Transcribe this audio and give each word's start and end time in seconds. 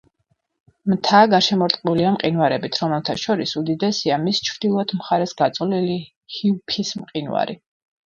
მთა 0.91 1.17
გარსშემორტყმულია 1.33 2.13
მყინვარებით, 2.15 2.79
რომელთა 2.83 3.15
შორის 3.23 3.53
უდიდესია 3.61 4.17
მის 4.23 4.39
ჩრდილოეთ 4.47 4.95
მხარეს 5.03 5.35
გაწოლილი 5.43 5.99
ჰიუფის 6.39 6.95
მყინვარი. 7.03 7.57